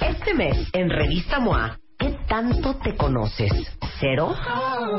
[0.00, 3.50] Este mes, en Revista MOA, ¿qué tanto te conoces?
[3.98, 4.32] ¿Cero?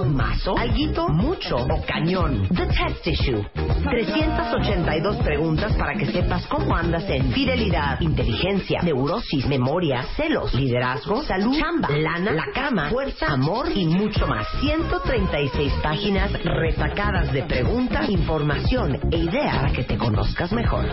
[0.07, 0.57] ¿Mazo?
[0.57, 1.07] ¿Alguito?
[1.07, 1.55] ¿Mucho?
[1.55, 2.49] ¿O cañón?
[2.49, 3.45] The Test Issue.
[3.89, 11.57] 382 preguntas para que sepas cómo andas en fidelidad, inteligencia, neurosis, memoria, celos, liderazgo, salud,
[11.57, 14.47] chamba, lana, la cama, fuerza, amor y mucho más.
[14.59, 20.85] 136 páginas retacadas de preguntas, información e idea para que te conozcas mejor.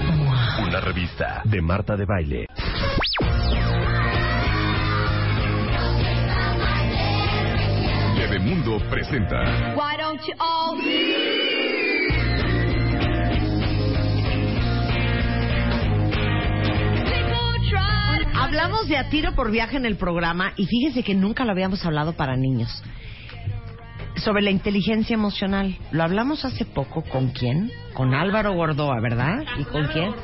[0.65, 2.47] Una revista de Marta de Baile.
[8.47, 10.79] Bebemundo presenta Why don't you all
[18.39, 21.85] Hablamos de a tiro por viaje en el programa y fíjese que nunca lo habíamos
[21.85, 22.85] hablado para niños.
[24.19, 25.77] Sobre la inteligencia emocional.
[25.91, 27.73] Lo hablamos hace poco con quién?
[27.95, 29.45] Con Álvaro Gordoa, ¿verdad?
[29.59, 30.15] ¿Y con quién?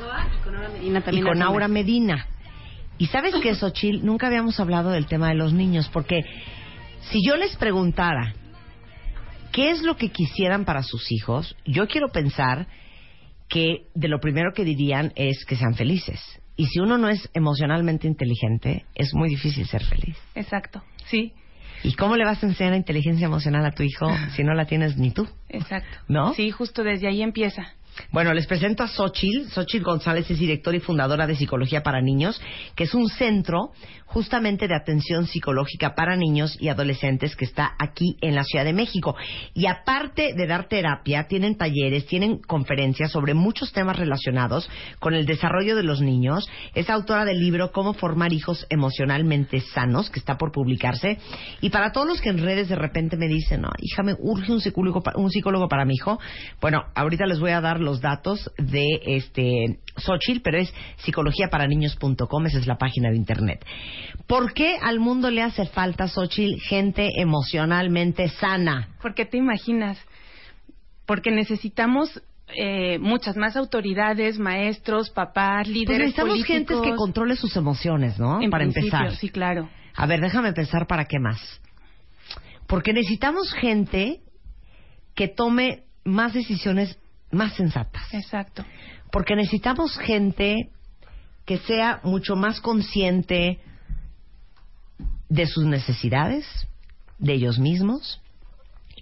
[1.11, 2.27] y con Aura Medina.
[2.97, 6.23] Y sabes que, Xochil, nunca habíamos hablado del tema de los niños, porque
[7.11, 8.33] si yo les preguntara
[9.51, 12.67] qué es lo que quisieran para sus hijos, yo quiero pensar
[13.49, 16.19] que de lo primero que dirían es que sean felices.
[16.55, 20.17] Y si uno no es emocionalmente inteligente, es muy difícil ser feliz.
[20.35, 21.33] Exacto, sí.
[21.83, 24.65] ¿Y cómo le vas a enseñar la inteligencia emocional a tu hijo si no la
[24.65, 25.27] tienes ni tú?
[25.49, 25.97] Exacto.
[26.07, 26.33] ¿No?
[26.33, 27.73] Sí, justo desde ahí empieza.
[28.11, 29.49] Bueno, les presento a Xochil.
[29.49, 32.41] Xochil González es directora y fundadora de Psicología para Niños,
[32.75, 33.71] que es un centro
[34.13, 38.71] justamente de atención psicológica para niños y adolescentes que está aquí en la Ciudad de
[38.71, 39.15] México.
[39.55, 44.69] Y aparte de dar terapia, tienen talleres, tienen conferencias sobre muchos temas relacionados
[44.99, 46.47] con el desarrollo de los niños.
[46.75, 51.17] Es autora del libro Cómo formar hijos emocionalmente sanos, que está por publicarse.
[51.61, 54.51] Y para todos los que en redes de repente me dicen, no, hija, me urge
[54.51, 56.19] un psicólogo, un psicólogo para mi hijo.
[56.61, 62.59] Bueno, ahorita les voy a dar los datos de este Xochitl, pero es psicologiaparaniños.com, esa
[62.59, 63.65] es la página de internet.
[64.27, 68.89] ¿Por qué al mundo le hace falta, Xochitl, gente emocionalmente sana?
[69.01, 69.99] ¿Por qué te imaginas?
[71.05, 72.21] Porque necesitamos
[72.55, 76.77] eh, muchas más autoridades, maestros, papás, Pues líderes necesitamos políticos.
[76.77, 78.41] gente que controle sus emociones, ¿no?
[78.41, 79.15] En para empezar.
[79.15, 79.69] Sí, claro.
[79.95, 81.39] A ver, déjame pensar para qué más.
[82.67, 84.21] Porque necesitamos gente
[85.15, 86.97] que tome más decisiones
[87.33, 88.13] más sensatas.
[88.13, 88.63] Exacto.
[89.11, 90.69] Porque necesitamos gente
[91.45, 93.59] que sea mucho más consciente
[95.29, 96.45] de sus necesidades,
[97.17, 98.21] de ellos mismos,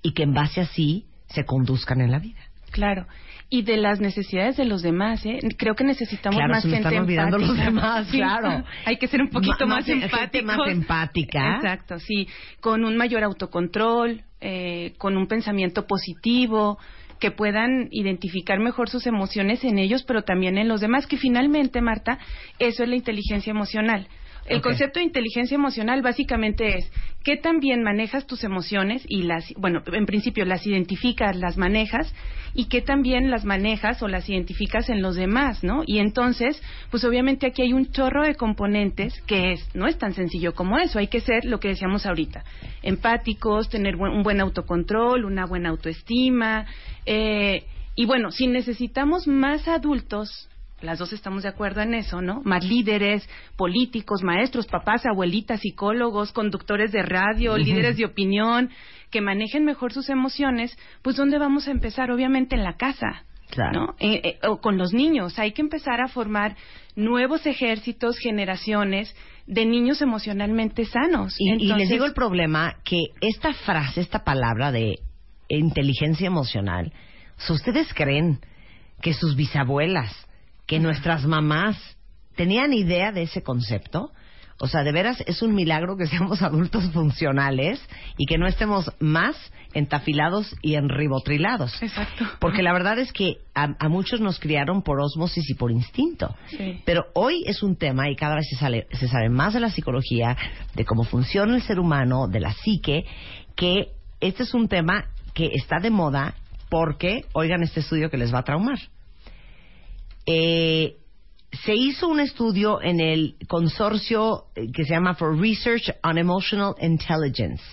[0.01, 2.39] y que en base así se conduzcan en la vida.
[2.71, 3.05] Claro.
[3.49, 5.39] Y de las necesidades de los demás, ¿eh?
[5.57, 7.69] Creo que necesitamos Claro, más se me gente están olvidando los empática.
[7.69, 8.63] demás, Sí, claro.
[8.85, 10.45] Hay que ser un poquito más, empáticos.
[10.45, 11.55] más empática.
[11.57, 12.29] Exacto, sí.
[12.61, 16.79] Con un mayor autocontrol, eh, con un pensamiento positivo,
[17.21, 21.79] que puedan identificar mejor sus emociones en ellos, pero también en los demás, que finalmente,
[21.79, 22.17] Marta,
[22.59, 24.07] eso es la inteligencia emocional.
[24.46, 26.91] El concepto de inteligencia emocional básicamente es
[27.24, 32.13] qué tan bien manejas tus emociones y las, bueno, en principio las identificas, las manejas
[32.53, 35.84] y qué tan bien las manejas o las identificas en los demás, ¿no?
[35.85, 40.13] Y entonces, pues obviamente aquí hay un chorro de componentes que es, no es tan
[40.13, 42.44] sencillo como eso, hay que ser lo que decíamos ahorita,
[42.81, 46.66] empáticos, tener un buen autocontrol, una buena autoestima,
[47.06, 47.63] eh,
[47.96, 50.50] y bueno, si necesitamos más adultos
[50.81, 52.41] las dos estamos de acuerdo en eso, ¿no?
[52.43, 58.69] Más líderes, políticos, maestros, papás, abuelitas, psicólogos, conductores de radio, líderes de opinión,
[59.09, 62.11] que manejen mejor sus emociones, pues ¿dónde vamos a empezar?
[62.11, 63.25] Obviamente en la casa.
[63.49, 63.87] Claro.
[63.87, 63.95] ¿no?
[63.99, 65.37] Eh, eh, o con los niños.
[65.37, 66.55] Hay que empezar a formar
[66.95, 69.13] nuevos ejércitos, generaciones
[69.45, 71.35] de niños emocionalmente sanos.
[71.37, 74.99] Y, y les digo el problema que esta frase, esta palabra de
[75.49, 76.93] inteligencia emocional,
[77.37, 78.39] si ustedes creen
[79.01, 80.21] que sus bisabuelas,
[80.72, 81.78] que nuestras mamás
[82.38, 84.09] tenían idea de ese concepto,
[84.58, 87.85] o sea, de veras es un milagro que seamos adultos funcionales
[88.18, 89.35] y que no estemos más
[89.73, 91.82] entafilados y enribotrilados.
[91.84, 92.26] Exacto.
[92.40, 96.34] Porque la verdad es que a, a muchos nos criaron por ósmosis y por instinto.
[96.47, 96.82] Sí.
[96.85, 99.72] Pero hoy es un tema y cada vez se, sale- se sabe más de la
[99.72, 100.38] psicología,
[100.73, 103.03] de cómo funciona el ser humano, de la psique,
[103.58, 103.90] que
[104.22, 106.34] este es un tema que está de moda
[106.70, 108.78] porque, oigan este estudio que les va a traumar.
[110.26, 110.97] Eh,
[111.64, 116.76] se hizo un estudio en el consorcio eh, que se llama For Research on Emotional
[116.79, 117.64] Intelligence.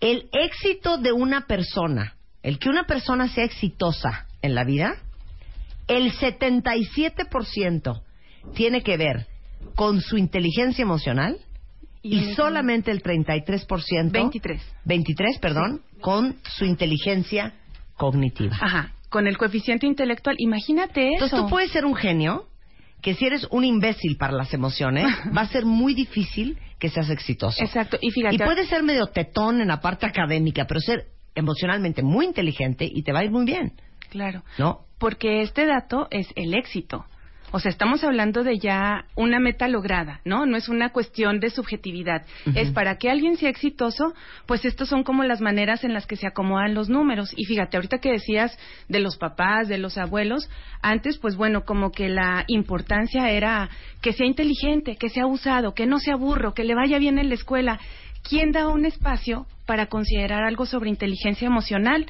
[0.00, 4.96] El éxito de una persona, el que una persona sea exitosa en la vida,
[5.88, 8.02] el 77%
[8.54, 9.26] tiene que ver
[9.74, 11.38] con su inteligencia emocional
[12.02, 14.62] y, solamente el 33%, 23.
[14.84, 17.54] 23, perdón, con su inteligencia
[17.96, 18.56] cognitiva.
[18.60, 20.36] Ajá, con el coeficiente intelectual.
[20.38, 21.24] Imagínate eso.
[21.24, 22.46] Entonces tú puedes ser un genio
[23.02, 25.06] que si eres un imbécil para las emociones,
[25.36, 27.62] va a ser muy difícil que seas exitoso.
[27.62, 28.34] Exacto, y fíjate.
[28.34, 33.02] Y puedes ser medio tetón en la parte académica, pero ser emocionalmente muy inteligente y
[33.02, 33.72] te va a ir muy bien.
[34.10, 34.42] Claro.
[34.58, 34.86] ¿No?
[34.98, 37.04] Porque este dato es el éxito.
[37.52, 40.46] O sea, estamos hablando de ya una meta lograda, ¿no?
[40.46, 42.26] No es una cuestión de subjetividad.
[42.54, 44.14] Es para que alguien sea exitoso,
[44.46, 47.32] pues estos son como las maneras en las que se acomodan los números.
[47.36, 48.58] Y fíjate, ahorita que decías
[48.88, 50.50] de los papás, de los abuelos,
[50.82, 53.70] antes, pues bueno, como que la importancia era
[54.02, 57.28] que sea inteligente, que sea usado, que no sea burro, que le vaya bien en
[57.28, 57.78] la escuela.
[58.28, 62.06] ¿Quién da un espacio para considerar algo sobre inteligencia emocional?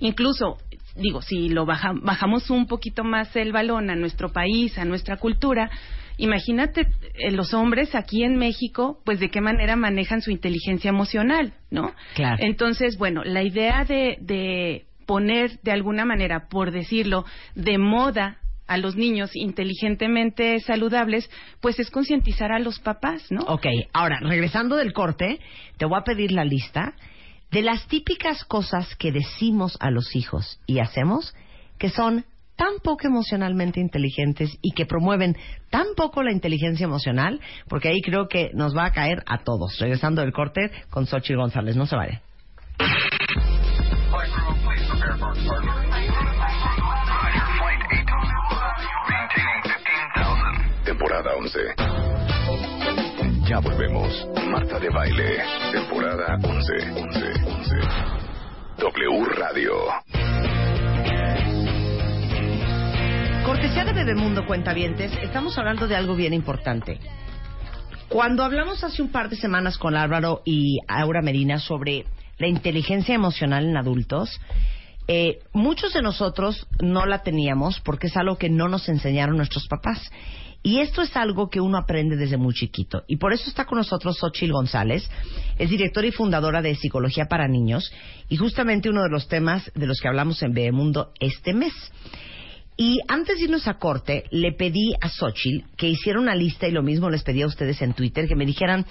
[0.00, 0.58] Incluso
[0.96, 5.70] digo, si lo bajamos un poquito más el balón a nuestro país, a nuestra cultura,
[6.16, 11.54] imagínate eh, los hombres aquí en México, pues de qué manera manejan su inteligencia emocional,
[11.70, 11.92] ¿no?
[12.14, 12.36] Claro.
[12.40, 18.38] Entonces, bueno, la idea de, de poner de alguna manera, por decirlo, de moda
[18.70, 21.28] a los niños inteligentemente saludables,
[21.60, 23.40] pues es concientizar a los papás, ¿no?
[23.48, 25.40] Ok, ahora, regresando del corte,
[25.76, 26.94] te voy a pedir la lista
[27.50, 31.34] de las típicas cosas que decimos a los hijos y hacemos
[31.78, 32.24] que son
[32.56, 35.36] tan poco emocionalmente inteligentes y que promueven
[35.70, 39.78] tan poco la inteligencia emocional, porque ahí creo que nos va a caer a todos.
[39.78, 42.20] Regresando del corte con Xochitl González, no se vaya.
[50.84, 51.89] Temporada 11.
[53.50, 54.28] Ya volvemos.
[54.48, 55.38] Marta de Baile,
[55.72, 56.72] temporada 11.
[56.92, 57.18] 11.
[57.48, 57.76] 11.
[58.78, 59.72] W Radio.
[63.44, 67.00] Cortesía de Bebemundo Cuentavientes, estamos hablando de algo bien importante.
[68.08, 72.04] Cuando hablamos hace un par de semanas con Álvaro y Aura Medina sobre
[72.38, 74.40] la inteligencia emocional en adultos,
[75.08, 79.66] eh, muchos de nosotros no la teníamos porque es algo que no nos enseñaron nuestros
[79.66, 80.08] papás.
[80.62, 83.02] Y esto es algo que uno aprende desde muy chiquito.
[83.06, 85.08] Y por eso está con nosotros Xochil González,
[85.58, 87.90] es directora y fundadora de Psicología para Niños,
[88.28, 91.72] y justamente uno de los temas de los que hablamos en Bebemundo este mes.
[92.76, 96.72] Y antes de irnos a corte, le pedí a Xochil que hiciera una lista, y
[96.72, 98.84] lo mismo les pedí a ustedes en Twitter, que me dijeran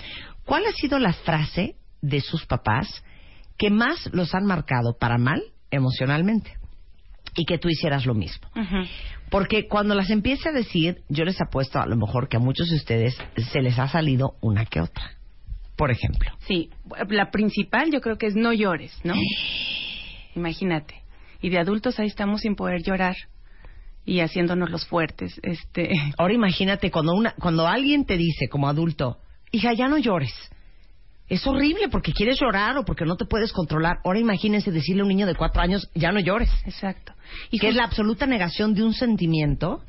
[0.46, 3.04] cuál ha sido la frase de sus papás
[3.58, 6.59] que más los han marcado para mal emocionalmente
[7.36, 8.48] y que tú hicieras lo mismo.
[9.30, 12.70] Porque cuando las empiece a decir, yo les apuesto a lo mejor que a muchos
[12.70, 13.18] de ustedes
[13.52, 15.12] se les ha salido una que otra.
[15.76, 16.32] Por ejemplo.
[16.48, 16.70] Sí,
[17.10, 19.14] la principal yo creo que es no llores, ¿no?
[20.36, 20.96] Imagínate.
[21.42, 23.16] Y de adultos ahí estamos sin poder llorar
[24.06, 25.40] y haciéndonos los fuertes.
[25.44, 25.92] Este.
[26.18, 29.20] Ahora imagínate cuando una, cuando alguien te dice como adulto,
[29.52, 30.34] hija ya no llores
[31.30, 33.98] es horrible porque quieres llorar o porque no te puedes controlar.
[34.04, 36.50] Ahora imagínense decirle a un niño de cuatro años, ya no llores.
[36.66, 37.14] Exacto.
[37.52, 39.82] Y que es la absoluta negación de un sentimiento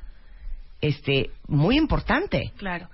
[0.80, 2.52] este, muy importante.
[2.56, 2.88] Claro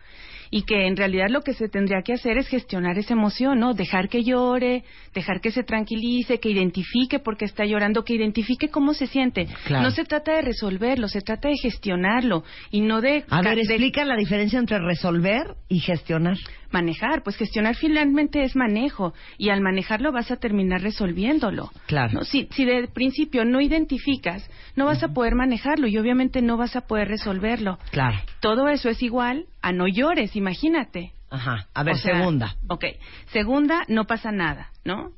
[0.50, 3.74] y que en realidad lo que se tendría que hacer es gestionar esa emoción, ¿no?
[3.74, 4.84] Dejar que llore,
[5.14, 9.48] dejar que se tranquilice, que identifique por qué está llorando, que identifique cómo se siente.
[9.70, 13.24] No se trata de resolverlo, se trata de gestionarlo y no de...
[13.28, 16.36] A ver, explica la diferencia entre resolver y gestionar.
[16.70, 21.70] Manejar, pues gestionar finalmente es manejo y al manejarlo vas a terminar resolviéndolo.
[21.86, 22.24] Claro.
[22.24, 26.76] Si, si de principio no identificas, no vas a poder manejarlo y obviamente no vas
[26.76, 27.78] a poder resolverlo.
[27.90, 28.18] Claro.
[28.40, 31.12] Todo eso es igual a no llores, imagínate.
[31.30, 31.66] Ajá.
[31.74, 32.54] A ver, segunda.
[32.68, 32.84] Ok.
[33.32, 35.10] Segunda, no pasa nada, ¿no?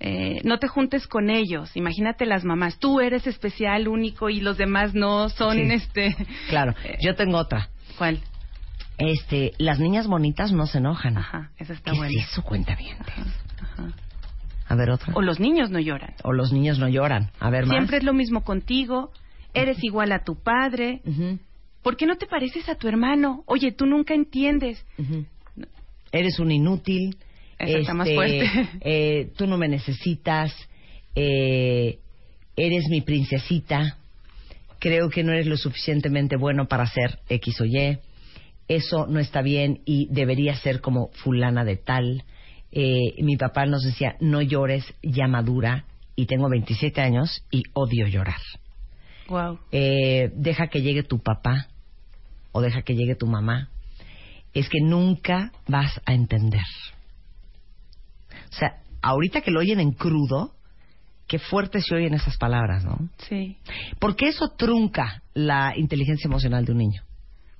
[0.00, 1.76] Eh, no te juntes con ellos.
[1.76, 2.78] Imagínate las mamás.
[2.78, 6.14] Tú eres especial, único y los demás no son este.
[6.48, 6.74] Claro.
[6.84, 7.68] Eh, Yo tengo otra.
[7.96, 8.20] ¿Cuál?
[8.98, 11.16] Este, las niñas bonitas no se enojan.
[11.18, 12.12] Ajá, esa está ¿Qué buena.
[12.20, 12.42] es eso?
[12.42, 12.96] Cuenta bien.
[13.60, 13.88] Ajá.
[14.68, 15.14] A ver, otra.
[15.14, 16.14] O los niños no lloran.
[16.22, 17.30] O los niños no lloran.
[17.40, 17.74] A ver, más.
[17.74, 19.12] Siempre es lo mismo contigo.
[19.54, 21.00] Eres igual a tu padre.
[21.82, 23.44] ¿Por qué no te pareces a tu hermano?
[23.46, 24.84] Oye, tú nunca entiendes.
[26.12, 27.16] Eres un inútil.
[27.58, 28.68] está más este, fuerte.
[28.82, 30.54] Eh, tú no me necesitas.
[31.14, 31.98] Eh,
[32.56, 33.96] eres mi princesita.
[34.78, 37.98] Creo que no eres lo suficientemente bueno para ser X o Y.
[38.68, 42.24] Eso no está bien y debería ser como fulana de tal.
[42.72, 45.84] Eh, mi papá nos decía, no llores, ya madura.
[46.14, 48.40] Y tengo 27 años y odio llorar.
[49.28, 49.58] Wow.
[49.70, 51.68] Eh, deja que llegue tu papá
[52.52, 53.68] o deja que llegue tu mamá,
[54.54, 56.64] es que nunca vas a entender.
[58.50, 60.54] O sea, ahorita que lo oyen en crudo,
[61.26, 63.08] qué fuerte se oyen esas palabras, ¿no?
[63.28, 63.58] Sí.
[63.98, 67.02] Porque eso trunca la inteligencia emocional de un niño.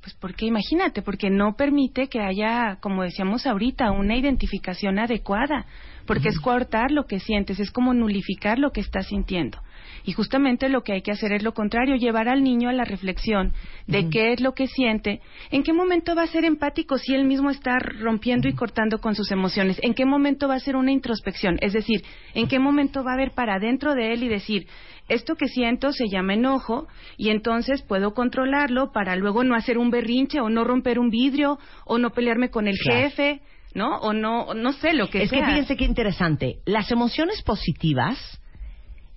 [0.09, 5.67] Pues porque imagínate, porque no permite que haya, como decíamos ahorita, una identificación adecuada,
[6.07, 9.59] porque es coartar lo que sientes, es como nulificar lo que estás sintiendo.
[10.05, 12.85] Y justamente lo que hay que hacer es lo contrario, llevar al niño a la
[12.85, 13.53] reflexión
[13.87, 17.27] de qué es lo que siente, en qué momento va a ser empático si él
[17.27, 20.93] mismo está rompiendo y cortando con sus emociones, en qué momento va a ser una
[20.93, 24.67] introspección, es decir, en qué momento va a ver para dentro de él y decir,
[25.09, 26.87] esto que siento se llama enojo
[27.17, 31.59] y entonces puedo controlarlo para luego no hacer un berrinche o no romper un vidrio
[31.87, 33.41] o no pelearme con el jefe,
[33.75, 33.99] ¿no?
[33.99, 35.41] O no, no sé lo que es sea.
[35.41, 36.59] que fíjense qué interesante.
[36.67, 38.19] Las emociones positivas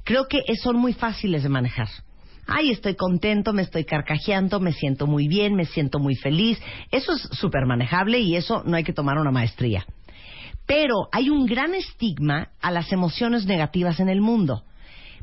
[0.03, 1.89] creo que son muy fáciles de manejar.
[2.47, 6.61] Ay, estoy contento, me estoy carcajeando, me siento muy bien, me siento muy feliz.
[6.91, 9.85] Eso es súper manejable y eso no hay que tomar una maestría.
[10.65, 14.63] Pero hay un gran estigma a las emociones negativas en el mundo.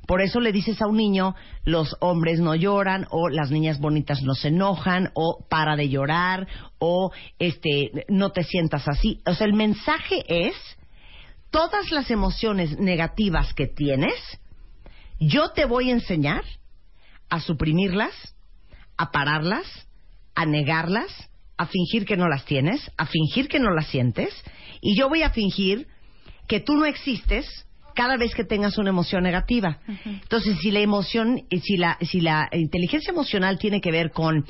[0.08, 1.34] Por eso le dices a un niño,
[1.64, 6.48] los hombres no lloran, o las niñas bonitas no se enojan, o para de llorar,
[6.78, 9.20] o este, no te sientas así.
[9.26, 10.54] O sea, el mensaje es,
[11.50, 14.14] todas las emociones negativas que tienes,
[15.20, 16.42] yo te voy a enseñar
[17.28, 18.34] a suprimirlas,
[18.96, 19.66] a pararlas,
[20.34, 21.10] a negarlas,
[21.58, 24.32] a fingir que no las tienes, a fingir que no las sientes,
[24.80, 25.86] y yo voy a fingir
[26.46, 27.66] que tú no existes
[27.98, 29.80] cada vez que tengas una emoción negativa.
[30.04, 34.44] Entonces, si la emoción, si la, si la inteligencia emocional tiene que ver con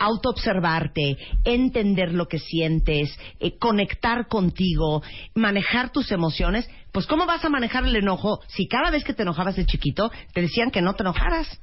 [0.00, 5.00] autoobservarte, entender lo que sientes, eh, conectar contigo,
[5.36, 9.22] manejar tus emociones, pues ¿cómo vas a manejar el enojo si cada vez que te
[9.22, 11.60] enojabas de chiquito te decían que no te enojaras?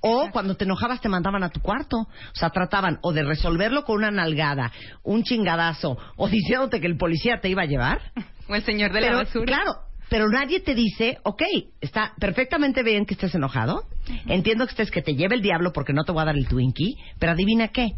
[0.00, 1.96] O cuando te enojabas te mandaban a tu cuarto.
[1.96, 4.72] O sea, trataban o de resolverlo con una nalgada,
[5.04, 8.00] un chingadazo, o diciéndote que el policía te iba a llevar.
[8.48, 9.44] O el señor de Pero, la basura.
[9.44, 11.42] Claro, pero nadie te dice, ok,
[11.80, 13.84] está perfectamente bien que estés enojado,
[14.26, 16.46] entiendo que estés que te lleve el diablo porque no te voy a dar el
[16.48, 17.88] Twinkie, pero adivina qué,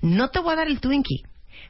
[0.00, 1.22] no te voy a dar el Twinkie,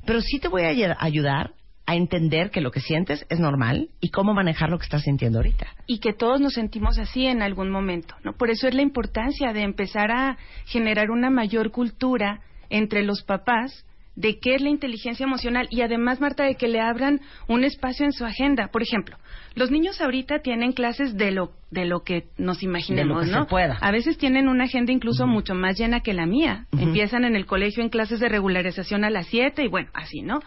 [0.04, 1.52] pero sí te voy a ay- ayudar
[1.86, 5.38] a entender que lo que sientes es normal y cómo manejar lo que estás sintiendo
[5.38, 5.66] ahorita.
[5.86, 8.34] y que todos nos sentimos así en algún momento, ¿no?
[8.34, 13.86] Por eso es la importancia de empezar a generar una mayor cultura entre los papás
[14.18, 18.04] de qué es la inteligencia emocional y además, Marta, de que le abran un espacio
[18.04, 18.66] en su agenda.
[18.66, 19.16] Por ejemplo,
[19.54, 23.44] los niños ahorita tienen clases de lo, de lo que nos imaginemos, que ¿no?
[23.44, 23.78] se pueda.
[23.80, 26.66] A veces tienen una agenda incluso mucho más llena que la mía.
[26.76, 30.40] Empiezan en el colegio en clases de regularización a las 7 y bueno, así, ¿no?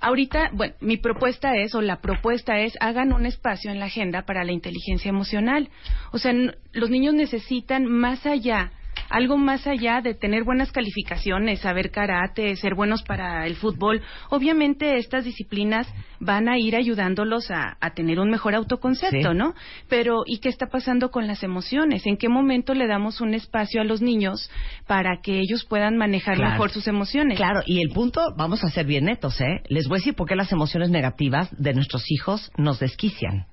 [0.00, 4.26] Ahorita, bueno, mi propuesta es, o la propuesta es, hagan un espacio en la agenda
[4.26, 5.70] para la inteligencia emocional.
[6.12, 6.34] O sea,
[6.72, 8.70] los niños necesitan más allá,
[9.08, 14.02] algo más allá de tener buenas calificaciones, saber karate, ser buenos para el fútbol.
[14.30, 15.86] Obviamente estas disciplinas
[16.20, 19.36] van a ir ayudándolos a, a tener un mejor autoconcepto, Sí.
[19.36, 19.54] ¿no?
[19.88, 22.06] Pero, ¿y qué está pasando con las emociones?
[22.06, 24.50] ¿En qué momento le damos un espacio a los niños
[24.86, 26.52] para que ellos puedan manejar Claro.
[26.52, 27.36] mejor sus emociones?
[27.36, 29.62] Claro, y el punto, vamos a ser bien netos, ¿eh?
[29.68, 33.46] Les voy a decir por qué las emociones negativas de nuestros hijos nos desquician.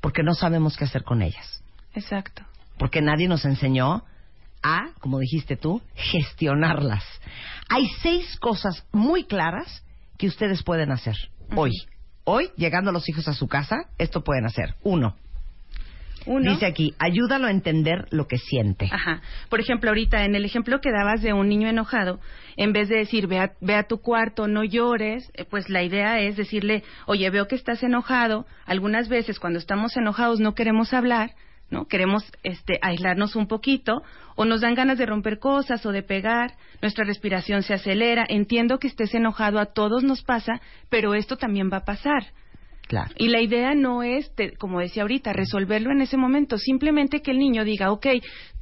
[0.00, 1.62] Porque no sabemos qué hacer con ellas.
[1.94, 2.42] Exacto.
[2.76, 4.02] porque nadie nos enseñó
[4.64, 7.04] a, como dijiste tú, gestionarlas.
[7.68, 9.84] Hay seis cosas muy claras
[10.18, 11.16] que ustedes pueden hacer
[11.54, 11.72] hoy.
[12.24, 14.74] Hoy, llegando los hijos a su casa, esto pueden hacer.
[14.82, 15.14] Uno,
[16.24, 16.52] Uno.
[16.52, 18.88] dice aquí, ayúdalo a entender lo que siente.
[18.90, 19.20] Ajá.
[19.50, 22.20] Por ejemplo, ahorita en el ejemplo que dabas de un niño enojado,
[22.56, 25.82] en vez de decir, ve a, ve a tu cuarto, no llores, eh, pues la
[25.82, 28.46] idea es decirle, oye, veo que estás enojado.
[28.64, 31.32] Algunas veces cuando estamos enojados no queremos hablar,
[31.70, 31.86] ¿no?
[31.86, 34.02] Queremos este, aislarnos un poquito
[34.36, 38.24] o nos dan ganas de romper cosas o de pegar, nuestra respiración se acelera.
[38.28, 42.26] Entiendo que estés enojado, a todos nos pasa, pero esto también va a pasar.
[42.86, 43.12] Claro.
[43.16, 47.30] Y la idea no es, te- como decía ahorita, resolverlo en ese momento, simplemente que
[47.30, 48.06] el niño diga, ok,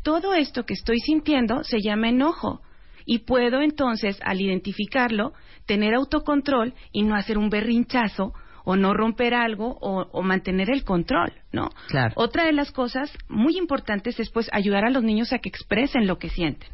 [0.05, 2.63] todo esto que estoy sintiendo se llama enojo.
[3.05, 5.33] Y puedo entonces, al identificarlo,
[5.67, 8.33] tener autocontrol y no hacer un berrinchazo
[8.64, 11.71] o no romper algo o, o mantener el control, ¿no?
[11.88, 12.12] Claro.
[12.16, 16.07] Otra de las cosas muy importantes es pues ayudar a los niños a que expresen
[16.07, 16.69] lo que sienten.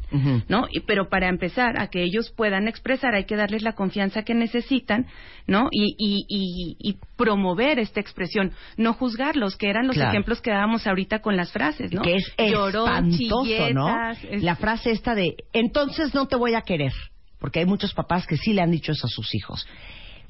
[0.47, 0.67] ¿no?
[0.71, 4.33] Y, pero para empezar, a que ellos puedan expresar, hay que darles la confianza que
[4.33, 5.05] necesitan,
[5.47, 5.67] ¿no?
[5.71, 10.11] Y, y, y, y promover esta expresión, no juzgarlos, que eran los Claro.
[10.11, 12.01] ejemplos que dábamos ahorita con las frases, ¿no?
[12.01, 14.11] Que es Llorón, espantoso, ¿no?
[14.11, 16.93] es- La frase esta de, entonces no te voy a querer.
[17.39, 19.65] Porque hay muchos papás que sí le han dicho eso a sus hijos.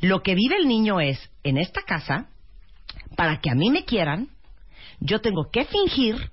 [0.01, 2.29] Lo que vive el niño es, en esta casa,
[3.15, 4.29] para que a mí me quieran,
[4.99, 6.31] yo tengo que fingir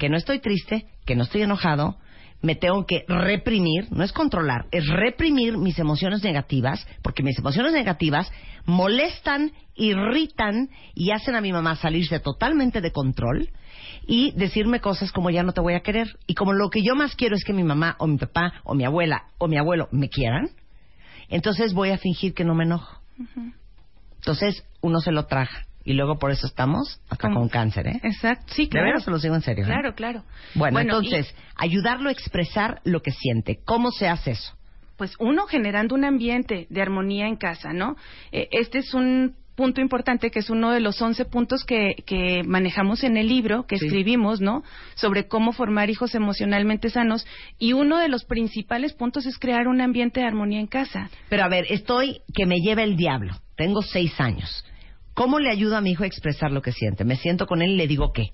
[0.00, 1.96] que no estoy triste, que no estoy enojado,
[2.40, 7.72] me tengo que reprimir, no es controlar, es reprimir mis emociones negativas, porque mis emociones
[7.72, 8.30] negativas
[8.64, 13.50] molestan, irritan y hacen a mi mamá salirse totalmente de control
[14.06, 16.08] y decirme cosas como ya no te voy a querer.
[16.26, 18.74] Y como lo que yo más quiero es que mi mamá o mi papá o
[18.74, 20.50] mi abuela o mi abuelo me quieran,
[21.28, 23.00] entonces voy a fingir que no me enojo.
[24.16, 25.64] Entonces uno se lo traja.
[25.84, 28.00] Y luego por eso estamos acá con cáncer, ¿eh?
[28.02, 28.86] Exacto, sí, De claro.
[28.88, 29.64] veras se lo digo en serio.
[29.64, 29.68] ¿eh?
[29.68, 30.22] Claro, claro.
[30.54, 33.60] Bueno, y- entonces, ayudarlo a expresar lo que siente.
[33.64, 34.54] ¿Cómo se hace eso?
[34.98, 37.94] pues uno generando un ambiente de armonía en casa, ¿no?
[38.32, 42.44] Eh, este es un punto importante que es uno de los 11 puntos que, que
[42.46, 43.86] manejamos en el libro que Sí.
[43.86, 44.62] escribimos, ¿no?
[44.94, 47.26] Sobre cómo formar hijos emocionalmente sanos
[47.58, 51.10] y uno de los principales puntos es crear un ambiente de armonía en casa.
[51.28, 53.34] Pero a ver, estoy que me lleva el diablo.
[53.56, 54.64] Tengo seis años.
[55.12, 57.02] ¿Cómo le ayudo a mi hijo a expresar lo que siente?
[57.04, 58.28] Me siento con él y le digo qué.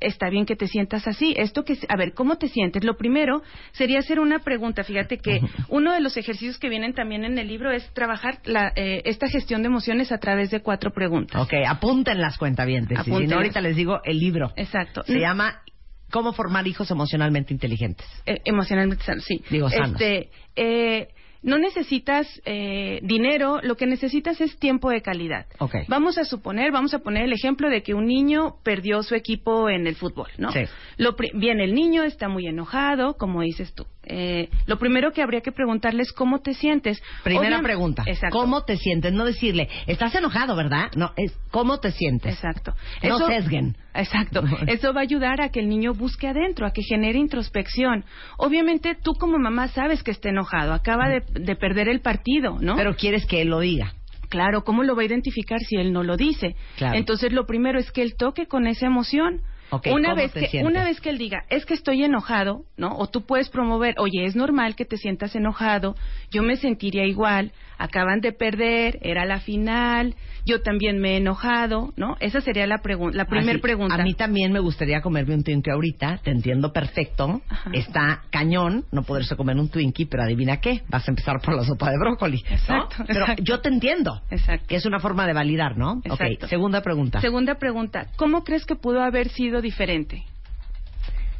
[0.00, 1.34] Está bien que te sientas así.
[1.36, 2.84] Esto que, a ver, ¿cómo te sientes?
[2.84, 4.84] Lo primero sería hacer una pregunta.
[4.84, 8.72] Fíjate que uno de los ejercicios que vienen también en el libro es trabajar la,
[8.76, 11.40] eh, esta gestión de emociones a través de cuatro preguntas.
[11.40, 12.98] Ok, apunten las cuentavientes.
[13.00, 14.52] Y Si no, ahorita les digo el libro.
[14.56, 15.02] Exacto.
[15.04, 15.62] Se llama
[16.10, 18.06] ¿Cómo formar hijos emocionalmente inteligentes?
[18.26, 19.42] Eh, emocionalmente sanos, sí.
[19.50, 20.00] Digo, sanos.
[20.00, 21.08] Este, eh,
[21.42, 25.46] no necesitas eh, dinero, lo que necesitas es tiempo de calidad.
[25.88, 29.68] Vamos a suponer, vamos a poner el ejemplo de que un niño perdió su equipo
[29.68, 30.52] en el fútbol, ¿no?
[30.52, 30.60] Sí.
[30.96, 33.86] Lo bien, el niño está muy enojado, como dices tú.
[34.06, 37.02] Eh, lo primero que habría que preguntarle es cómo te sientes.
[37.24, 38.04] Primera pregunta.
[38.06, 38.38] Exacto.
[38.38, 39.12] ¿Cómo te sientes?
[39.12, 40.90] No decirle, estás enojado, ¿verdad?
[40.94, 42.34] No, es ¿cómo te sientes?
[42.34, 42.74] Exacto.
[43.02, 43.76] No sesguen.
[43.94, 44.44] Exacto.
[44.66, 48.04] Eso va a ayudar a que el niño busque adentro, a que genere introspección.
[48.36, 52.76] Obviamente tú como mamá sabes que está enojado, acaba de, de perder el partido, ¿no?
[52.76, 53.94] Pero quieres que él lo diga.
[54.28, 56.56] Claro, ¿cómo lo va a identificar si él no lo dice?
[56.76, 56.96] Claro.
[56.96, 59.42] Entonces lo primero es que él toque con esa emoción.
[59.70, 60.70] Una ¿cómo vez que sientes?
[60.70, 62.96] una vez que él diga, es que estoy enojado, ¿no?
[62.96, 65.94] O tú puedes promover, "Oye, es normal que te sientas enojado,
[66.30, 70.14] yo me sentiría igual, acaban de perder, era la final,
[70.46, 72.16] yo también me he enojado", ¿no?
[72.20, 73.94] Esa sería la pregunta, la primera Así, pregunta.
[73.94, 77.42] A mí también me gustaría comerme un Twinkie ahorita, te entiendo perfecto.
[77.48, 77.70] Ajá.
[77.72, 81.64] Está cañón no poderse comer un Twinkie, pero adivina qué, vas a empezar por la
[81.64, 82.42] sopa de brócoli.
[82.48, 82.54] ¿no?
[82.54, 83.42] Exacto, Pero exacto.
[83.42, 84.20] yo te entiendo.
[84.30, 84.66] Exacto.
[84.68, 86.00] Que es una forma de validar, ¿no?
[86.04, 86.46] Exacto.
[86.48, 87.20] Segunda pregunta.
[87.20, 90.24] Segunda pregunta, ¿cómo crees que pudo haber sido diferente?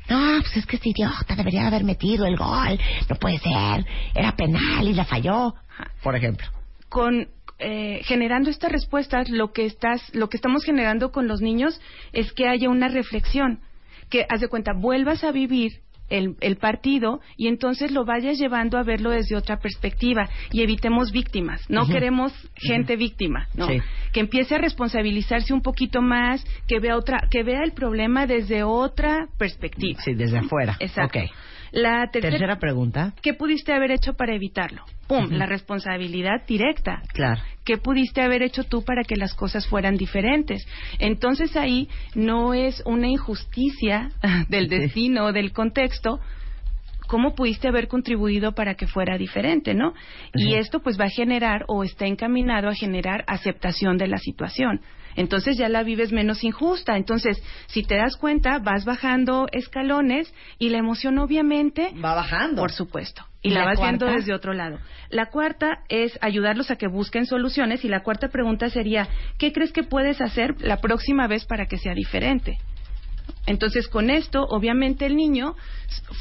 [0.09, 2.79] No, pues es que este idiota debería haber metido el gol.
[3.09, 3.85] No puede ser.
[4.15, 5.55] Era penal y la falló.
[6.03, 6.47] Por ejemplo.
[6.89, 11.81] con eh, generando estas respuestas lo que estás lo que estamos generando con los niños
[12.13, 13.61] es que haya una reflexión
[14.11, 18.79] que haz de cuenta vuelvas a vivir el, el partido y entonces lo vayas llevando
[18.79, 23.81] a verlo desde otra perspectiva y evitemos víctimas no queremos gente víctima no Sí.
[24.13, 28.63] que empiece a responsabilizarse un poquito más que vea otra que vea el problema desde
[28.63, 30.77] otra perspectiva Sí, desde afuera.
[30.81, 31.31] exacto Ok.
[31.73, 33.15] La tercera Tercera pregunta.
[33.23, 34.85] ¿Qué pudiste haber hecho para evitarlo?
[35.07, 35.31] ¡Pum!
[35.31, 37.03] La responsabilidad directa.
[37.13, 37.41] Claro.
[37.65, 40.67] ¿Qué pudiste haber hecho tú para que las cosas fueran diferentes?
[40.99, 44.11] Entonces ahí no es una injusticia
[44.49, 46.21] del destino o del contexto.
[47.07, 49.95] ¿Cómo pudiste haber contribuido para que fuera diferente, no?
[50.35, 54.81] Y esto pues va a generar o está encaminado a generar aceptación de la situación.
[55.17, 56.97] Entonces ya la vives menos injusta.
[56.97, 62.63] Entonces, si te das cuenta, vas bajando escalones y la emoción obviamente Va bajando.
[62.63, 63.25] por supuesto.
[63.43, 64.79] Y, ¿Y la, la vas viendo desde otro lado.
[65.09, 69.73] La cuarta es ayudarlos a que busquen soluciones y la cuarta pregunta sería, ¿qué crees
[69.73, 72.59] que puedes hacer la próxima vez para que sea diferente?
[73.47, 75.55] Entonces, con esto, obviamente el niño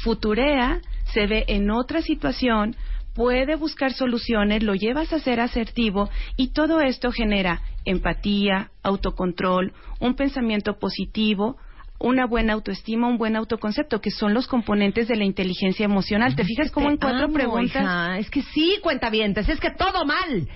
[0.02, 0.80] futurea,
[1.12, 2.76] se ve en otra situación,
[3.16, 10.14] puede buscar soluciones, lo llevas a ser asertivo y todo esto genera empatía, autocontrol, un
[10.14, 11.56] pensamiento positivo,
[11.98, 16.36] una buena autoestima, un buen autoconcepto, que son los componentes de la inteligencia emocional.
[16.36, 17.82] ¿Te fijas cómo en cuatro preguntas?
[17.82, 18.18] hija.
[18.18, 20.46] Es que sí, cuentavientes, es que todo mal.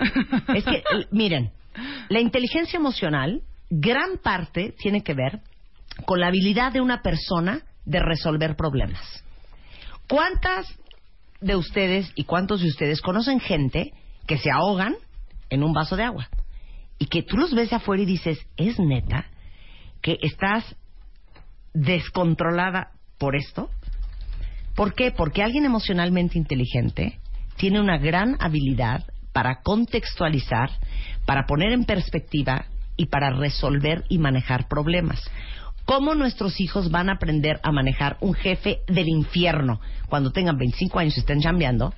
[0.54, 1.50] es que, miren,
[2.10, 5.40] la inteligencia emocional, gran parte tiene que ver
[6.04, 9.24] con la habilidad de una persona de resolver problemas.
[10.06, 10.66] ¿Cuántas
[11.40, 13.92] de ustedes y cuántos de ustedes conocen gente
[14.26, 14.94] que se ahogan
[15.48, 16.28] en un vaso de agua?
[16.98, 19.26] Y que tú los ves afuera y dices, ¿es neta
[20.02, 20.76] que estás
[21.72, 23.70] descontrolada por esto?
[24.74, 25.10] ¿Por qué?
[25.10, 27.18] Porque alguien emocionalmente inteligente
[27.56, 30.70] tiene una gran habilidad para contextualizar,
[31.26, 35.22] para poner en perspectiva y para resolver y manejar problemas.
[35.90, 41.00] ¿Cómo nuestros hijos van a aprender a manejar un jefe del infierno cuando tengan 25
[41.00, 41.92] años y estén chambeando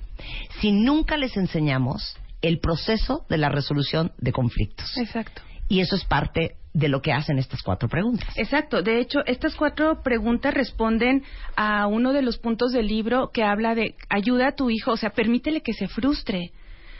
[0.59, 4.97] si nunca les enseñamos el proceso de la resolución de conflictos?
[4.97, 5.43] Exacto.
[5.69, 8.35] Y eso es parte de lo que hacen estas cuatro preguntas.
[8.35, 8.81] Exacto.
[8.81, 11.21] De hecho, estas cuatro preguntas responden
[11.55, 14.97] a uno de los puntos del libro que habla de ayuda a tu hijo, o
[14.97, 16.51] sea, permítele que se frustre.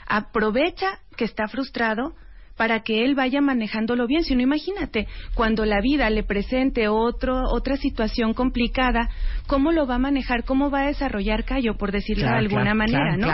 [0.06, 2.14] Aprovecha que está frustrado
[2.56, 4.24] para que él vaya manejándolo bien.
[4.24, 9.10] Si no, imagínate, cuando la vida le presente otro, otra situación complicada,
[9.46, 10.44] ¿cómo lo va a manejar?
[10.44, 13.28] ¿Cómo va a desarrollar callo, por decirlo de alguna manera, ¿no?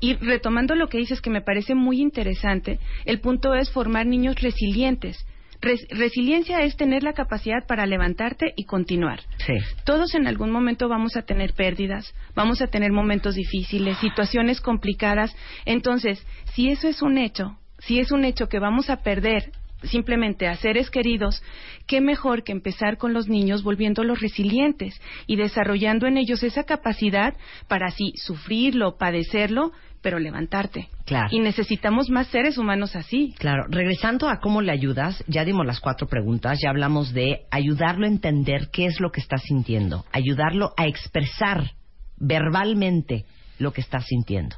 [0.00, 4.40] Y retomando lo que dices, que me parece muy interesante, el punto es formar niños
[4.40, 5.24] resilientes.
[5.90, 9.20] resiliencia es tener la capacidad para levantarte y continuar.
[9.38, 9.54] Sí.
[9.84, 15.34] Todos en algún momento vamos a tener pérdidas, vamos a tener momentos difíciles, situaciones complicadas.
[15.64, 17.56] Entonces, si eso es un hecho,
[17.86, 19.52] si es un hecho que vamos a perder
[19.84, 21.42] simplemente a seres queridos,
[21.86, 27.34] qué mejor que empezar con los niños volviéndolos resilientes y desarrollando en ellos esa capacidad
[27.68, 30.88] para así sufrirlo, padecerlo, pero levantarte.
[31.06, 31.28] Claro.
[31.30, 33.34] Y necesitamos más seres humanos así.
[33.38, 33.64] Claro.
[33.68, 38.10] Regresando a cómo le ayudas, ya dimos las cuatro preguntas, ya hablamos de ayudarlo a
[38.10, 41.72] entender qué es lo que está sintiendo, ayudarlo a expresar
[42.16, 43.24] verbalmente
[43.58, 44.56] lo que está sintiendo.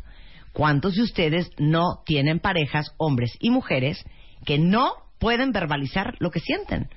[0.56, 4.02] ¿Cuántos de ustedes no tienen parejas, hombres y mujeres,
[4.46, 6.88] que no pueden verbalizar lo que sienten?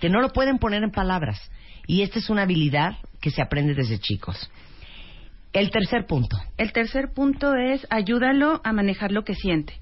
[0.00, 1.50] Que no lo pueden poner en palabras.
[1.88, 4.48] Y esta es una habilidad que se aprende desde chicos.
[5.52, 6.36] El tercer punto.
[6.58, 9.80] El tercer punto es ayúdalo a manejar lo que siente.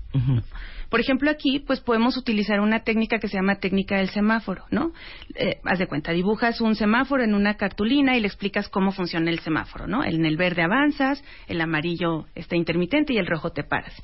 [0.89, 4.93] Por ejemplo, aquí, pues podemos utilizar una técnica que se llama técnica del semáforo, ¿no?
[5.35, 9.31] Eh, haz de cuenta, dibujas un semáforo en una cartulina y le explicas cómo funciona
[9.31, 10.05] el semáforo, ¿no?
[10.05, 13.95] En el verde avanzas, el amarillo está intermitente y el rojo te paras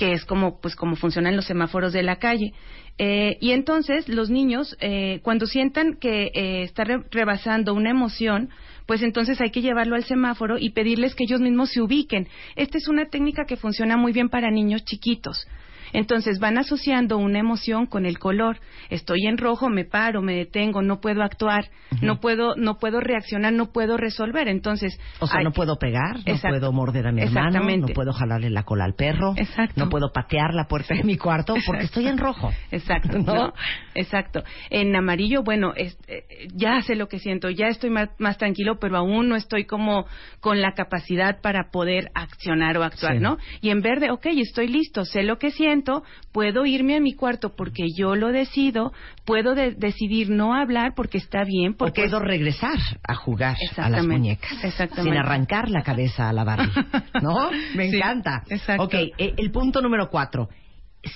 [0.00, 2.54] que es como pues como funcionan los semáforos de la calle
[2.96, 8.48] eh, y entonces los niños eh, cuando sientan que eh, está rebasando una emoción
[8.86, 12.78] pues entonces hay que llevarlo al semáforo y pedirles que ellos mismos se ubiquen esta
[12.78, 15.46] es una técnica que funciona muy bien para niños chiquitos
[15.92, 18.60] entonces van asociando una emoción con el color.
[18.88, 23.52] Estoy en rojo, me paro, me detengo, no puedo actuar, no puedo, no puedo reaccionar,
[23.52, 24.48] no puedo resolver.
[24.48, 28.50] Entonces, o sea, no puedo pegar, no puedo morder a mi hermano, no puedo jalarle
[28.50, 29.34] la cola al perro,
[29.76, 32.50] no puedo patear la puerta de mi cuarto porque estoy en rojo.
[32.70, 33.52] Exacto, ¿no?
[33.94, 34.42] Exacto.
[34.70, 35.92] En amarillo, bueno, eh,
[36.54, 40.06] ya sé lo que siento, ya estoy más, más, tranquilo, pero aún no estoy como
[40.40, 43.38] con la capacidad para poder accionar o actuar, ¿no?
[43.60, 45.79] Y en verde, ok, estoy listo, sé lo que siento
[46.32, 48.92] puedo irme a mi cuarto porque yo lo decido,
[49.24, 51.74] puedo decidir no hablar porque está bien.
[51.74, 54.50] Porque o puedo regresar a jugar a las muñecas
[54.94, 56.72] sin arrancar la cabeza a la Barbie.
[57.22, 57.50] ¿No?
[57.74, 58.42] Me encanta.
[58.48, 58.84] Exacto.
[58.84, 60.48] Ok, eh, el punto número cuatro.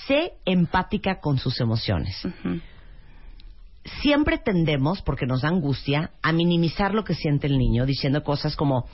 [0.07, 2.27] Sé empática con sus emociones
[4.03, 8.57] siempre tendemos, porque nos da angustia, a minimizar lo que siente el niño, diciendo cosas
[8.57, 8.87] como,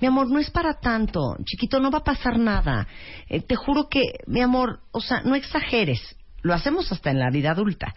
[0.00, 2.86] mi amor, no es para tanto, chiquito, no va a pasar nada,
[3.28, 7.30] eh, te juro que, mi amor, o sea, no exageres, lo hacemos hasta en la
[7.30, 7.94] vida adulta.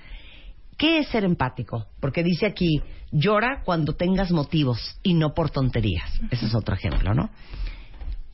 [0.77, 1.87] ¿Qué es ser empático?
[1.99, 2.81] Porque dice aquí,
[3.11, 6.09] llora cuando tengas motivos y no por tonterías.
[6.31, 7.29] Ese es otro ejemplo, ¿no?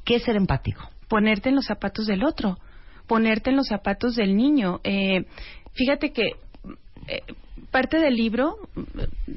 [0.03, 0.87] ¿Qué es ser empático?
[1.07, 2.59] Ponerte en los zapatos del otro,
[3.07, 4.79] ponerte en los zapatos del niño.
[4.83, 5.25] Eh,
[5.73, 6.23] fíjate que
[7.07, 7.23] eh,
[7.75, 8.57] parte del libro,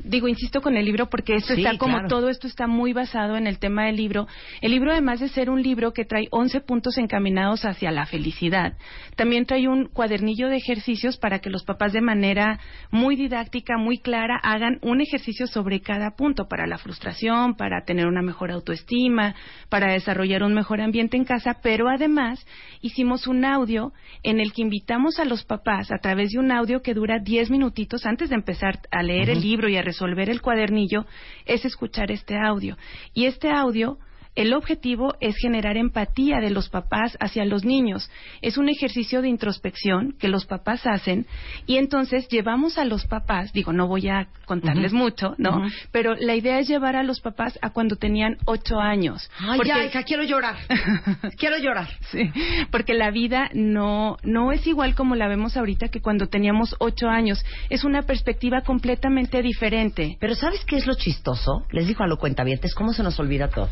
[0.08, 3.46] digo, insisto con el libro porque esto está como todo esto está muy basado en
[3.46, 4.26] el tema del libro.
[4.60, 8.76] El libro, además de ser un libro que trae 11 puntos encaminados hacia la felicidad,
[9.16, 12.58] también trae un cuadernillo de ejercicios para que los papás de manera
[12.90, 18.06] muy didáctica, muy clara, hagan un ejercicio sobre cada punto para la frustración, para tener
[18.06, 19.34] una mejor autoestima,
[19.68, 22.44] para desarrollar un mejor ambiente en casa, pero además
[22.80, 23.92] hicimos un audio
[24.22, 27.50] en el que invitamos a los papás a través de un audio que dura 10
[27.50, 29.97] minutitos antes de empezar a leer el libro y a resolver
[30.30, 31.06] el cuadernillo,
[31.46, 32.76] es escuchar este audio.
[33.14, 33.98] Y este audio
[34.38, 38.08] el objetivo es generar empatía de los papás hacia los niños.
[38.40, 41.26] Es un ejercicio de introspección que los papás hacen
[41.66, 45.66] y entonces llevamos a los papás, digo, no voy a contarles mucho, ¿no?
[45.90, 49.28] Pero la idea es llevar a los papás a cuando tenían ocho años.
[49.40, 49.70] Ay, porque...
[49.70, 50.54] ya, hija, quiero llorar.
[51.36, 51.88] quiero llorar.
[52.12, 52.30] Sí,
[52.70, 57.08] porque la vida no, no es igual como la vemos ahorita que cuando teníamos ocho
[57.08, 57.44] años.
[57.70, 60.16] Es una perspectiva completamente diferente.
[60.20, 61.66] Pero ¿sabes qué es lo chistoso?
[61.72, 63.68] Les dijo a lo cuentavientes, ¿cómo se nos olvida todo?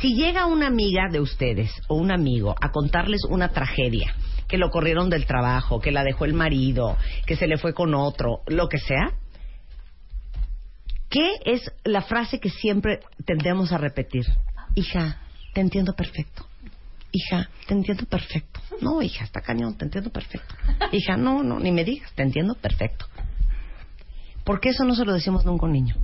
[0.00, 4.14] Si llega una amiga de ustedes o un amigo a contarles una tragedia,
[4.48, 7.94] que lo corrieron del trabajo, que la dejó el marido, que se le fue con
[7.94, 9.12] otro, lo que sea,
[11.08, 14.26] ¿qué es la frase que siempre tendemos a repetir?
[14.74, 15.18] Hija,
[15.54, 16.46] te entiendo perfecto.
[17.12, 18.60] Hija, te entiendo perfecto.
[18.80, 20.54] No, hija, está cañón, te entiendo perfecto.
[20.92, 23.06] Hija, no, no, ni me digas, te entiendo perfecto.
[24.44, 25.96] ¿Por qué eso no se lo decimos nunca un niño?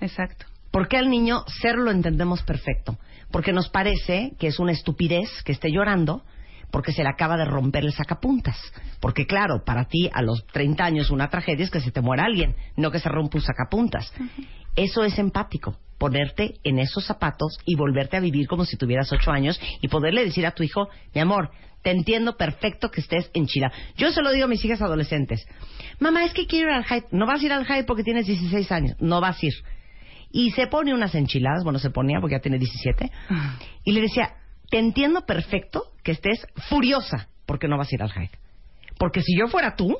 [0.00, 0.46] Exacto.
[0.70, 2.98] ¿Por qué al niño ser lo entendemos perfecto?
[3.30, 6.24] Porque nos parece que es una estupidez que esté llorando,
[6.70, 8.56] porque se le acaba de romper el sacapuntas.
[9.00, 12.24] Porque claro, para ti a los 30 años una tragedia es que se te muera
[12.24, 14.12] alguien, no que se rompa un sacapuntas.
[14.76, 19.32] Eso es empático, ponerte en esos zapatos y volverte a vivir como si tuvieras ocho
[19.32, 21.50] años y poderle decir a tu hijo, mi amor,
[21.82, 23.68] te entiendo perfecto que estés en Chile.
[23.96, 25.44] Yo se lo digo a mis hijas adolescentes.
[25.98, 27.08] Mamá, es que quiero ir al Hyde.
[27.10, 28.96] No vas a ir al Hyde porque tienes 16 años.
[29.00, 29.54] No vas a ir.
[30.32, 33.10] Y se pone unas enchiladas, bueno, se ponía porque ya tiene 17.
[33.84, 34.34] Y le decía,
[34.70, 38.38] te entiendo perfecto que estés furiosa porque no vas a ir al Hyde.
[38.98, 39.96] Porque si yo fuera tú,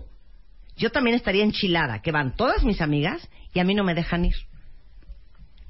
[0.76, 4.24] yo también estaría enchilada, que van todas mis amigas y a mí no me dejan
[4.24, 4.34] ir.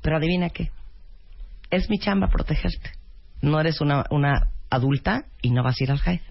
[0.02, 0.70] Pero adivina qué.
[1.70, 2.92] Es mi chamba protegerte.
[3.40, 6.29] No eres una, una adulta y no vas a ir al Hyde.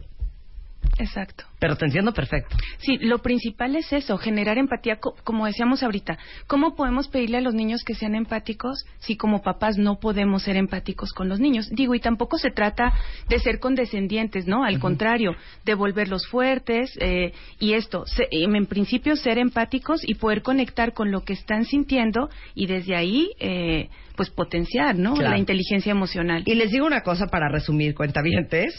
[0.99, 1.45] Exacto.
[1.59, 2.55] Pero te entiendo perfecto.
[2.79, 6.17] Sí, lo principal es eso, generar empatía, como decíamos ahorita.
[6.47, 10.57] ¿Cómo podemos pedirle a los niños que sean empáticos si como papás no podemos ser
[10.57, 11.69] empáticos con los niños?
[11.71, 12.93] Digo, y tampoco se trata
[13.29, 14.63] de ser condescendientes, ¿no?
[14.63, 20.93] Al contrario, de volverlos fuertes eh, y esto, en principio ser empáticos y poder conectar
[20.93, 25.15] con lo que están sintiendo y desde ahí, eh, pues potenciar, ¿no?
[25.15, 26.43] La inteligencia emocional.
[26.45, 28.73] Y les digo una cosa para resumir, cuentavientes,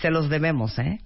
[0.00, 1.00] se los debemos, ¿eh?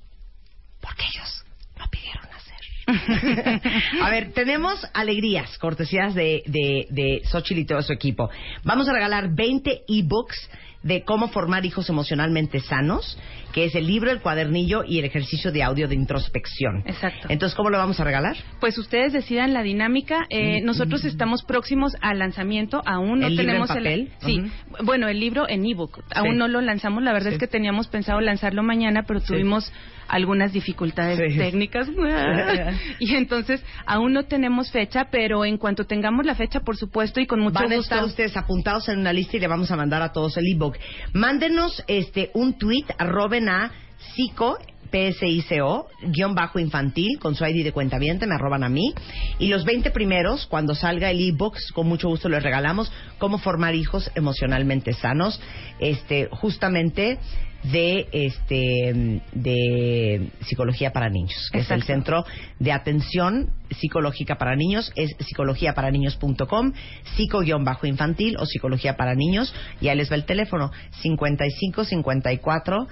[0.88, 1.44] Porque ellos
[1.78, 3.62] lo pidieron hacer.
[4.02, 8.30] a ver, tenemos alegrías, cortesías de, de, de Xochitl y todo su equipo.
[8.64, 10.48] Vamos a regalar 20 ebooks
[10.82, 13.18] de cómo formar hijos emocionalmente sanos,
[13.52, 16.82] que es el libro, el cuadernillo y el ejercicio de audio de introspección.
[16.86, 17.26] Exacto.
[17.30, 18.36] Entonces, ¿cómo lo vamos a regalar?
[18.60, 20.26] Pues ustedes decidan la dinámica.
[20.30, 21.08] Eh, mm, nosotros mm.
[21.08, 22.82] estamos próximos al lanzamiento.
[22.86, 24.12] Aún no ¿El tenemos libro en papel?
[24.22, 24.46] el.
[24.46, 24.52] Sí.
[24.84, 26.04] Bueno, el libro en ebook.
[26.14, 27.02] Aún no lo lanzamos.
[27.02, 29.72] La verdad es que teníamos pensado lanzarlo mañana, pero tuvimos
[30.08, 31.88] algunas dificultades técnicas.
[32.98, 37.26] y entonces aún no tenemos fecha, pero en cuanto tengamos la fecha, por supuesto, y
[37.26, 37.94] con mucho Van gusto.
[37.94, 40.46] a estar ustedes apuntados en una lista y le vamos a mandar a todos el
[40.52, 40.67] ebook.
[41.12, 43.72] Mándenos este un tweet, arroben a
[44.14, 44.58] psico
[44.90, 48.94] PSICO, guion bajo infantil, con su ID de cuenta me arroban a mí.
[49.38, 53.74] Y los 20 primeros, cuando salga el ebook, con mucho gusto les regalamos cómo formar
[53.74, 55.40] hijos emocionalmente sanos.
[55.78, 57.18] Este, justamente
[57.62, 62.24] de este de psicología para niños, que es el centro
[62.60, 66.72] de atención psicológica para niños, es psicologiaparaniños.com,
[67.16, 70.70] psico-infantil o psicología para niños, y ahí les va el teléfono
[71.02, 72.86] 55 54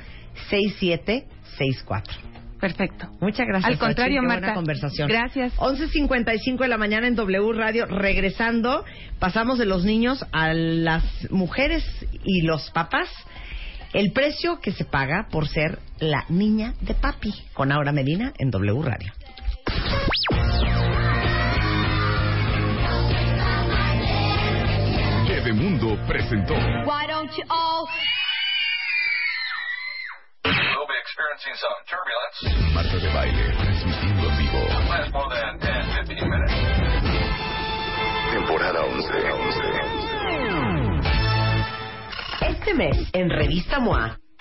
[0.50, 1.26] 67
[1.58, 2.14] 64.
[2.60, 3.08] Perfecto.
[3.20, 3.70] Muchas gracias.
[3.70, 4.46] Al contrario, Qué Marta.
[4.46, 5.08] Buena conversación.
[5.08, 5.54] Gracias.
[5.56, 7.86] 11.55 de la mañana en W Radio.
[7.86, 8.84] Regresando,
[9.18, 11.84] pasamos de los niños a las mujeres
[12.24, 13.08] y los papás.
[13.92, 17.34] El precio que se paga por ser la niña de papi.
[17.52, 19.12] Con Aura Medina en W Radio.
[25.56, 26.54] Mundo presentó.
[26.54, 27.88] Why don't you all...
[32.72, 34.58] Marta de baile, transmitiendo en vivo.
[34.88, 36.52] Last more than 10, 15 minutes.
[38.32, 39.32] Temporada 11.
[39.32, 39.60] 11.
[42.40, 44.18] Este mes, en Revista MOA,